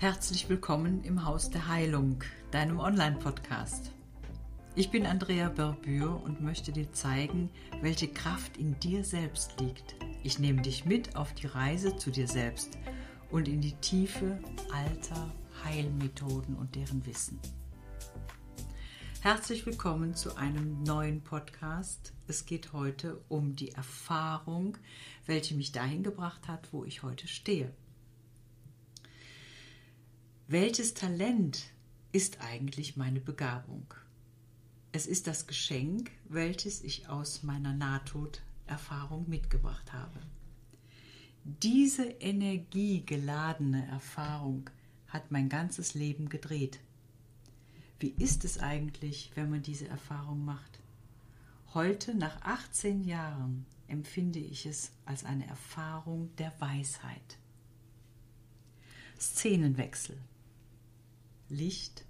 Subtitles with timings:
[0.00, 3.92] Herzlich willkommen im Haus der Heilung, deinem Online-Podcast.
[4.74, 7.50] Ich bin Andrea Berbür und möchte dir zeigen,
[7.82, 9.96] welche Kraft in dir selbst liegt.
[10.22, 12.78] Ich nehme dich mit auf die Reise zu dir selbst
[13.30, 14.38] und in die Tiefe
[14.72, 15.34] alter
[15.64, 17.38] Heilmethoden und deren Wissen.
[19.20, 22.14] Herzlich willkommen zu einem neuen Podcast.
[22.26, 24.78] Es geht heute um die Erfahrung,
[25.26, 27.70] welche mich dahin gebracht hat, wo ich heute stehe.
[30.52, 31.70] Welches Talent
[32.10, 33.86] ist eigentlich meine Begabung?
[34.90, 40.18] Es ist das Geschenk, welches ich aus meiner Nahtoderfahrung mitgebracht habe.
[41.44, 44.68] Diese energiegeladene Erfahrung
[45.06, 46.80] hat mein ganzes Leben gedreht.
[48.00, 50.80] Wie ist es eigentlich, wenn man diese Erfahrung macht?
[51.74, 57.38] Heute, nach 18 Jahren, empfinde ich es als eine Erfahrung der Weisheit.
[59.16, 60.18] Szenenwechsel.
[61.50, 62.04] Licht,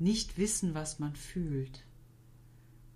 [0.00, 1.86] nicht wissen, was man fühlt,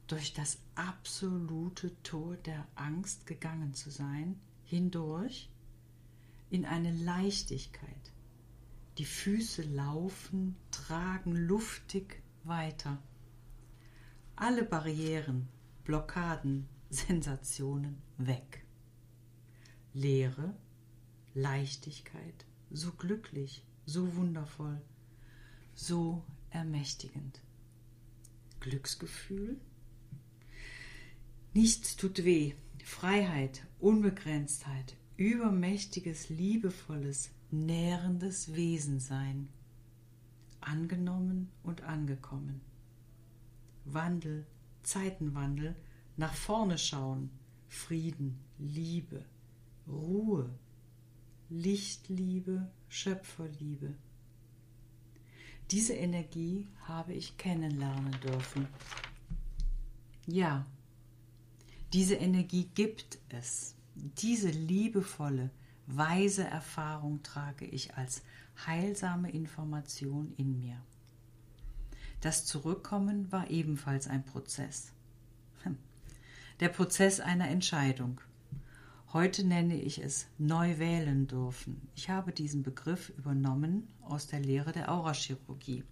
[0.09, 5.48] durch das absolute Tor der Angst gegangen zu sein, hindurch
[6.51, 8.12] in eine Leichtigkeit.
[8.98, 13.01] Die Füße laufen, tragen luftig weiter.
[14.34, 15.48] Alle Barrieren,
[15.84, 18.67] Blockaden, Sensationen weg.
[19.95, 20.55] Leere,
[21.33, 24.83] Leichtigkeit, so glücklich, so wundervoll
[25.75, 27.41] so ermächtigend.
[28.61, 29.61] Glücksgefühl?
[31.55, 32.55] Nichts tut weh.
[32.84, 39.48] Freiheit, Unbegrenztheit, übermächtiges, liebevolles, nährendes Wesensein.
[40.61, 42.61] Angenommen und angekommen.
[43.84, 44.47] Wandel,
[44.83, 45.77] Zeitenwandel,
[46.17, 47.31] nach vorne schauen,
[47.69, 49.25] Frieden, Liebe,
[49.89, 50.51] Ruhe,
[51.48, 53.95] Lichtliebe, Schöpferliebe.
[55.73, 58.69] Diese Energie habe ich kennenlernen dürfen.
[60.27, 60.67] Ja,
[61.95, 63.74] diese Energie gibt es.
[63.95, 65.48] Diese liebevolle,
[65.86, 68.20] weise Erfahrung trage ich als
[68.67, 70.77] heilsame Information in mir.
[72.20, 74.92] Das Zurückkommen war ebenfalls ein Prozess.
[75.63, 75.79] Hm.
[76.61, 78.20] Der Prozess einer Entscheidung.
[79.12, 81.86] Heute nenne ich es neu wählen dürfen.
[81.95, 85.84] Ich habe diesen Begriff übernommen aus der Lehre der Aurachirurgie.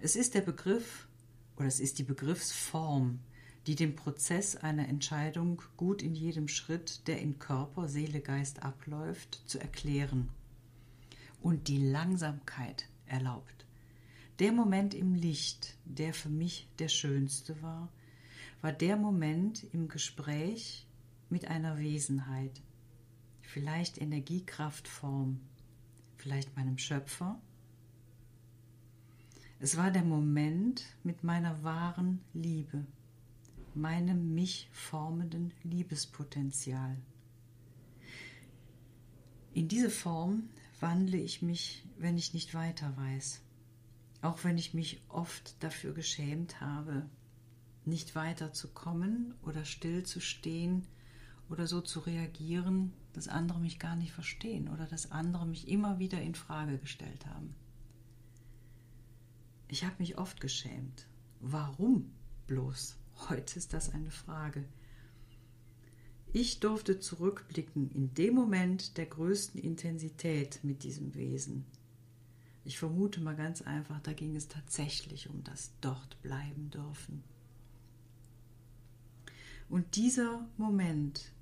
[0.00, 1.08] Es ist der Begriff
[1.56, 3.20] oder es ist die Begriffsform,
[3.66, 9.40] die den Prozess einer Entscheidung gut in jedem Schritt, der in Körper, Seele, Geist abläuft,
[9.46, 10.28] zu erklären
[11.40, 13.64] und die Langsamkeit erlaubt.
[14.40, 17.88] Der Moment im Licht, der für mich der schönste war,
[18.60, 20.86] war der Moment im Gespräch
[21.32, 22.60] mit einer Wesenheit,
[23.40, 25.40] vielleicht Energiekraftform,
[26.18, 27.40] vielleicht meinem Schöpfer.
[29.58, 32.84] Es war der Moment mit meiner wahren Liebe,
[33.74, 36.98] meinem mich formenden Liebespotenzial.
[39.54, 40.50] In diese Form
[40.80, 43.40] wandle ich mich, wenn ich nicht weiter weiß,
[44.20, 47.08] auch wenn ich mich oft dafür geschämt habe,
[47.86, 50.86] nicht weiter zu kommen oder still zu stehen
[51.52, 55.98] oder so zu reagieren, dass andere mich gar nicht verstehen oder dass andere mich immer
[55.98, 57.54] wieder in Frage gestellt haben.
[59.68, 61.06] Ich habe mich oft geschämt.
[61.40, 62.10] Warum
[62.46, 62.96] bloß?
[63.28, 64.64] Heute ist das eine Frage.
[66.32, 71.66] Ich durfte zurückblicken in dem Moment der größten Intensität mit diesem Wesen.
[72.64, 77.22] Ich vermute mal ganz einfach, da ging es tatsächlich um das dort bleiben dürfen.
[79.68, 81.32] Und dieser Moment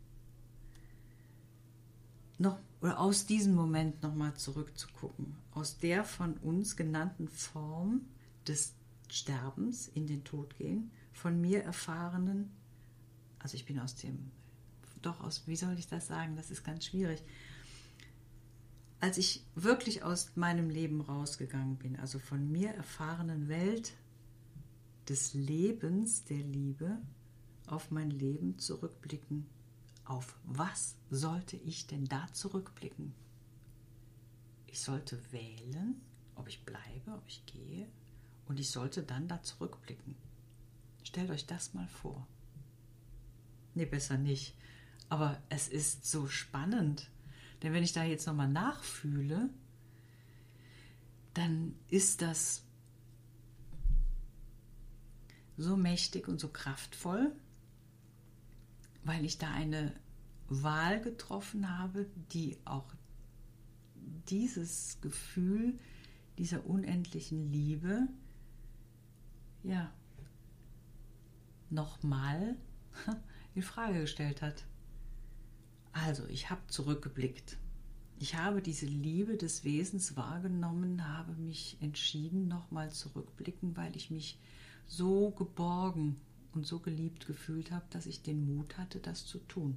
[2.41, 8.07] noch oder aus diesem Moment nochmal zurückzugucken, aus der von uns genannten Form
[8.49, 8.75] des
[9.09, 12.51] Sterbens in den Tod gehen, von mir erfahrenen,
[13.39, 14.31] also ich bin aus dem,
[15.03, 17.23] doch aus, wie soll ich das sagen, das ist ganz schwierig.
[19.01, 23.93] Als ich wirklich aus meinem Leben rausgegangen bin, also von mir erfahrenen Welt
[25.09, 26.99] des Lebens, der Liebe,
[27.67, 29.47] auf mein Leben zurückblicken
[30.11, 33.15] auf was sollte ich denn da zurückblicken?
[34.67, 36.01] Ich sollte wählen,
[36.35, 37.89] ob ich bleibe, ob ich gehe,
[38.47, 40.17] und ich sollte dann da zurückblicken.
[41.05, 42.27] Stellt euch das mal vor.
[43.75, 44.57] Nee, besser nicht.
[45.09, 47.09] Aber es ist so spannend.
[47.63, 49.49] Denn wenn ich da jetzt nochmal nachfühle,
[51.35, 52.65] dann ist das
[55.57, 57.33] so mächtig und so kraftvoll,
[59.05, 60.00] weil ich da eine
[60.51, 62.93] Wahl getroffen habe, die auch
[64.29, 65.79] dieses Gefühl
[66.39, 68.09] dieser unendlichen Liebe,
[69.63, 69.93] ja,
[71.71, 72.57] nochmal
[73.55, 74.65] in Frage gestellt hat.
[75.93, 77.59] Also, ich habe zurückgeblickt.
[78.19, 84.39] Ich habe diese Liebe des Wesens wahrgenommen, habe mich entschieden, nochmal zurückblicken, weil ich mich
[84.87, 86.21] so geborgen
[86.53, 89.77] und so geliebt gefühlt habe, dass ich den Mut hatte, das zu tun.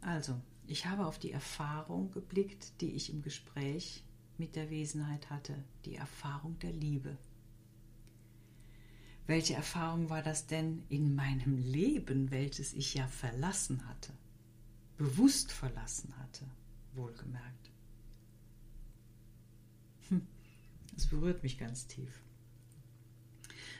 [0.00, 4.04] Also, ich habe auf die Erfahrung geblickt, die ich im Gespräch
[4.36, 7.16] mit der Wesenheit hatte, die Erfahrung der Liebe.
[9.26, 14.12] Welche Erfahrung war das denn in meinem Leben, welches ich ja verlassen hatte,
[14.96, 16.46] bewusst verlassen hatte,
[16.94, 17.70] wohlgemerkt?
[20.08, 20.26] Hm,
[20.96, 22.22] es berührt mich ganz tief.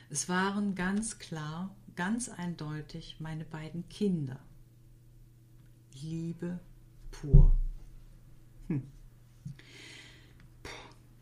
[0.09, 4.39] Es waren ganz klar, ganz eindeutig meine beiden Kinder.
[5.95, 6.59] Liebe
[7.11, 7.55] pur.
[8.67, 8.83] Hm.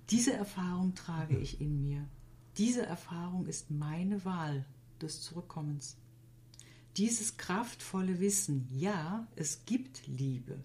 [0.10, 2.08] Diese Erfahrung trage ich in mir.
[2.58, 4.66] Diese Erfahrung ist meine Wahl
[5.02, 5.98] des Zurückkommens.
[6.98, 10.64] Dieses kraftvolle Wissen, ja, es gibt Liebe.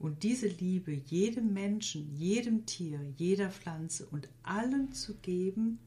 [0.00, 5.78] Und diese Liebe jedem Menschen, jedem Tier, jeder Pflanze und allen zu geben,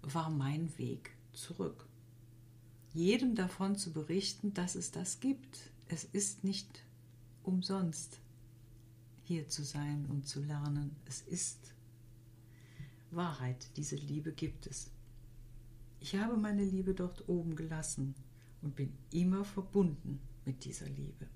[0.00, 1.86] war mein Weg zurück.
[2.92, 5.72] Jedem davon zu berichten, dass es das gibt.
[5.88, 6.84] Es ist nicht
[7.42, 8.20] umsonst
[9.22, 10.96] hier zu sein und zu lernen.
[11.06, 11.74] Es ist
[13.10, 14.90] Wahrheit, diese Liebe gibt es.
[16.00, 18.14] Ich habe meine Liebe dort oben gelassen
[18.62, 21.26] und bin immer verbunden mit dieser Liebe.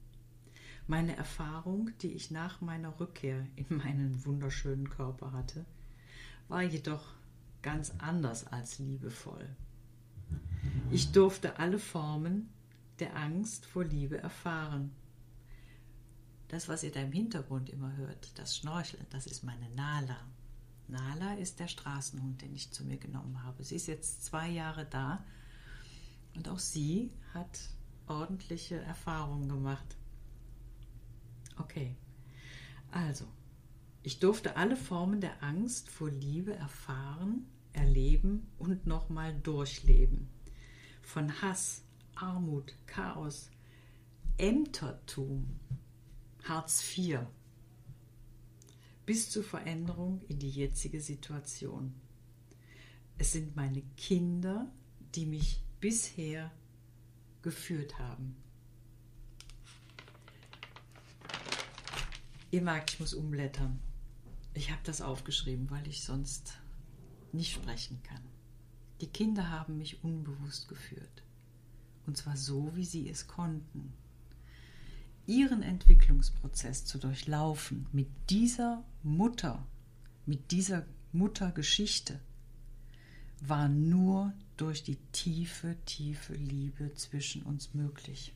[0.87, 5.67] Meine Erfahrung, die ich nach meiner Rückkehr in meinen wunderschönen Körper hatte,
[6.49, 7.15] war jedoch
[7.61, 9.47] ganz anders als liebevoll.
[10.91, 12.49] Ich durfte alle Formen
[13.01, 14.93] der Angst vor Liebe erfahren.
[16.49, 20.19] Das, was ihr da im Hintergrund immer hört, das Schnorcheln, das ist meine Nala.
[20.89, 23.63] Nala ist der Straßenhund, den ich zu mir genommen habe.
[23.63, 25.25] Sie ist jetzt zwei Jahre da
[26.35, 27.61] und auch sie hat
[28.07, 29.97] ordentliche Erfahrungen gemacht.
[31.59, 31.97] Okay,
[32.91, 33.27] also
[34.03, 40.31] ich durfte alle Formen der Angst vor Liebe erfahren, erleben und nochmal durchleben.
[41.03, 41.83] Von Hass,
[42.21, 43.51] Armut, Chaos,
[44.37, 45.59] Ämtertum,
[46.45, 47.21] Hartz IV,
[49.07, 51.95] bis zur Veränderung in die jetzige Situation.
[53.19, 54.71] Es sind meine Kinder,
[55.15, 56.51] die mich bisher
[57.43, 58.37] geführt haben.
[62.51, 63.81] Ihr merkt, ich muss umblättern.
[64.55, 66.55] Ich habe das aufgeschrieben, weil ich sonst
[67.33, 68.23] nicht sprechen kann.
[69.01, 71.23] Die Kinder haben mich unbewusst geführt.
[72.09, 73.93] Und zwar so, wie sie es konnten.
[75.27, 79.67] Ihren Entwicklungsprozess zu durchlaufen mit dieser Mutter,
[80.25, 82.19] mit dieser Muttergeschichte,
[83.43, 88.33] war nur durch die tiefe, tiefe Liebe zwischen uns möglich.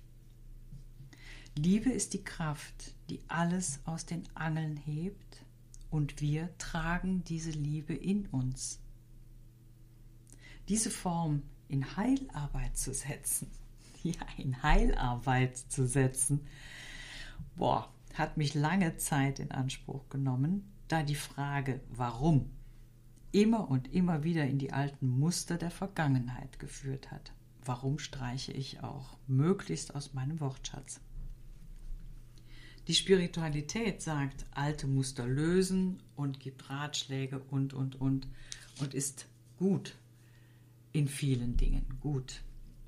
[1.56, 5.46] Liebe ist die Kraft, die alles aus den Angeln hebt
[5.88, 8.80] und wir tragen diese Liebe in uns.
[10.68, 13.50] Diese Form in Heilarbeit zu setzen,
[14.18, 16.40] ja, in Heilarbeit zu setzen,
[17.56, 22.50] boah, hat mich lange Zeit in Anspruch genommen, da die Frage, warum,
[23.30, 27.32] immer und immer wieder in die alten Muster der Vergangenheit geführt hat.
[27.64, 31.00] Warum streiche ich auch möglichst aus meinem Wortschatz?
[32.88, 38.26] Die Spiritualität sagt, alte Muster lösen und gibt Ratschläge und, und, und
[38.80, 39.26] und ist
[39.58, 39.96] gut
[40.92, 42.42] in vielen Dingen, gut.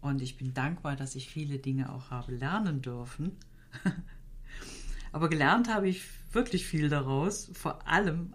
[0.04, 3.38] Und ich bin dankbar, dass ich viele Dinge auch habe lernen dürfen.
[5.12, 7.50] Aber gelernt habe ich wirklich viel daraus.
[7.54, 8.34] Vor allem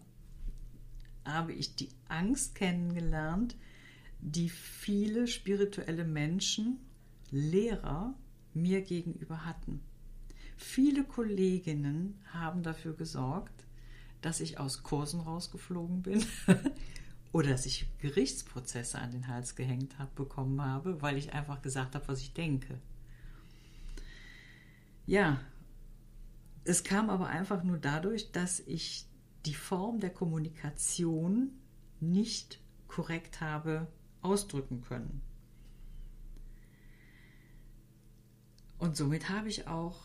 [1.25, 3.55] habe ich die Angst kennengelernt,
[4.19, 6.79] die viele spirituelle Menschen,
[7.29, 8.15] Lehrer
[8.55, 9.79] mir gegenüber hatten.
[10.57, 13.67] Viele Kolleginnen haben dafür gesorgt,
[14.21, 16.25] dass ich aus Kursen rausgeflogen bin
[17.31, 21.95] oder dass ich Gerichtsprozesse an den Hals gehängt habe, bekommen habe, weil ich einfach gesagt
[21.95, 22.79] habe, was ich denke.
[25.05, 25.39] Ja,
[26.63, 29.05] es kam aber einfach nur dadurch, dass ich
[29.45, 31.51] die Form der Kommunikation
[31.99, 33.87] nicht korrekt habe
[34.21, 35.21] ausdrücken können.
[38.77, 39.99] Und somit habe ich auch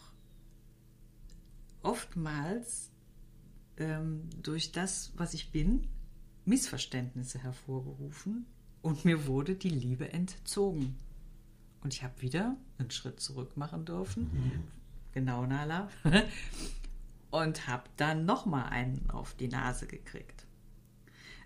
[1.82, 2.90] oftmals
[3.76, 5.88] ähm, durch das, was ich bin,
[6.44, 8.46] Missverständnisse hervorgerufen
[8.82, 10.96] und mir wurde die Liebe entzogen.
[11.82, 14.24] Und ich habe wieder einen Schritt zurück machen dürfen.
[14.24, 14.52] Mhm.
[15.12, 15.88] Genau, Nala.
[17.30, 20.46] und habe dann nochmal einen auf die Nase gekriegt.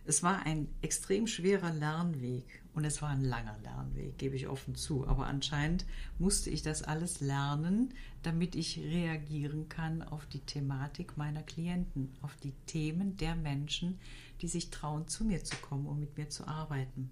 [0.04, 4.74] Es war ein extrem schwerer Lernweg und es war ein langer Lernweg, gebe ich offen
[4.74, 5.06] zu.
[5.06, 5.84] Aber anscheinend
[6.18, 12.36] musste ich das alles lernen, damit ich reagieren kann auf die Thematik meiner Klienten, auf
[12.36, 13.98] die Themen der Menschen,
[14.40, 17.10] die sich trauen, zu mir zu kommen und mit mir zu arbeiten.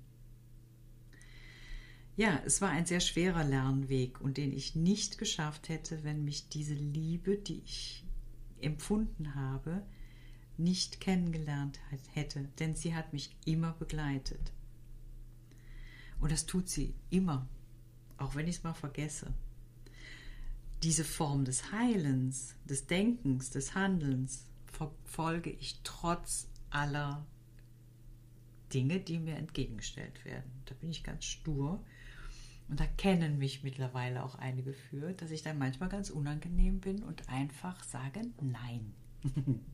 [2.16, 6.49] Ja, es war ein sehr schwerer Lernweg und den ich nicht geschafft hätte, wenn mich
[6.49, 8.04] diese Liebe, die ich
[8.61, 9.83] empfunden habe,
[10.56, 11.78] nicht kennengelernt
[12.14, 14.52] hätte, denn sie hat mich immer begleitet.
[16.18, 17.47] Und das tut sie immer,
[18.16, 19.35] auch wenn ich es mal vergesse.
[20.83, 27.26] Diese Form des Heilens, des Denkens, des Handelns verfolge ich trotz aller
[28.73, 30.50] Dinge, die mir entgegengestellt werden.
[30.66, 31.83] Da bin ich ganz stur.
[32.68, 37.02] Und da kennen mich mittlerweile auch einige für, dass ich dann manchmal ganz unangenehm bin
[37.02, 38.92] und einfach sage Nein.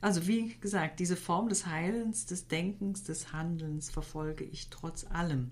[0.00, 5.50] Also wie gesagt, diese Form des Heilens, des Denkens, des Handelns verfolge ich trotz allem.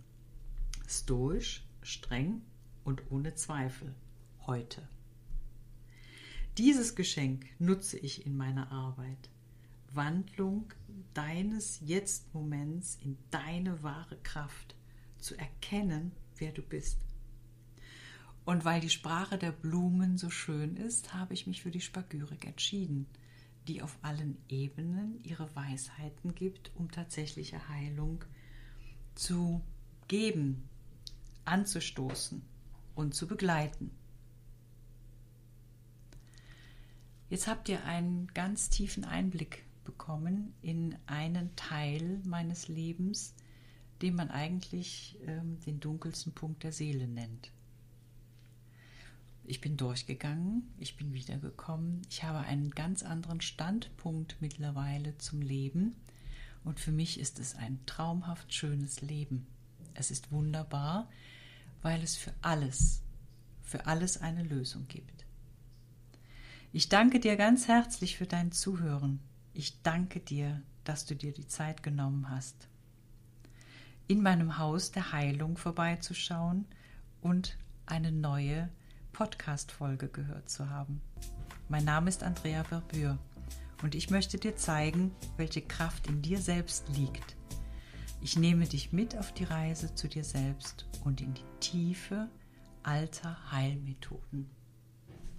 [0.86, 2.42] Stoisch, streng
[2.84, 3.92] und ohne Zweifel.
[4.46, 4.88] Heute.
[6.58, 9.30] Dieses Geschenk nutze ich in meiner Arbeit.
[9.92, 10.72] Wandlung
[11.14, 14.74] deines Jetzt-Moments in deine wahre Kraft,
[15.18, 16.98] zu erkennen, wer du bist.
[18.44, 22.46] Und weil die Sprache der Blumen so schön ist, habe ich mich für die Spagyrik
[22.46, 23.06] entschieden–
[23.66, 28.24] die auf allen Ebenen ihre Weisheiten gibt, um tatsächliche Heilung
[29.14, 29.62] zu
[30.08, 30.68] geben,
[31.44, 32.42] anzustoßen
[32.94, 33.90] und zu begleiten.
[37.28, 43.34] Jetzt habt ihr einen ganz tiefen Einblick bekommen in einen Teil meines Lebens,
[44.00, 47.50] den man eigentlich ähm, den dunkelsten Punkt der Seele nennt.
[49.42, 55.96] Ich bin durchgegangen, ich bin wiedergekommen, ich habe einen ganz anderen Standpunkt mittlerweile zum Leben
[56.64, 59.46] und für mich ist es ein traumhaft schönes Leben.
[59.94, 61.08] Es ist wunderbar,
[61.82, 63.02] weil es für alles,
[63.62, 65.25] für alles eine Lösung gibt.
[66.72, 69.20] Ich danke dir ganz herzlich für dein Zuhören.
[69.54, 72.68] Ich danke dir, dass du dir die Zeit genommen hast,
[74.08, 76.66] in meinem Haus der Heilung vorbeizuschauen
[77.22, 77.56] und
[77.86, 78.68] eine neue
[79.12, 81.00] Podcast-Folge gehört zu haben.
[81.68, 83.18] Mein Name ist Andrea Verbür
[83.82, 87.36] und ich möchte dir zeigen, welche Kraft in dir selbst liegt.
[88.20, 92.28] Ich nehme dich mit auf die Reise zu dir selbst und in die Tiefe
[92.82, 94.55] alter Heilmethoden.